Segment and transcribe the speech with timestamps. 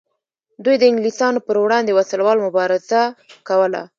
[0.63, 3.01] دوی د انګلیسانو پر وړاندې وسله واله مبارزه
[3.47, 3.81] کوله.